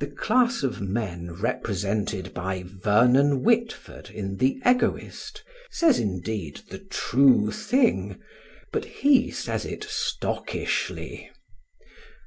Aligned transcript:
The 0.00 0.06
class 0.06 0.62
of 0.62 0.82
men 0.82 1.32
represented 1.32 2.34
by 2.34 2.62
Vernon 2.66 3.42
Whitford 3.42 4.10
in 4.10 4.36
The 4.36 4.60
Egoist, 4.66 5.42
says, 5.70 5.98
indeed, 5.98 6.60
the 6.68 6.80
true 6.80 7.50
thing, 7.50 8.20
but 8.70 8.84
he 8.84 9.30
says 9.30 9.64
it 9.64 9.82
stockishly. 9.88 11.30